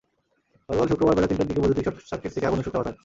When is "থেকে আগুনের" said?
2.35-2.65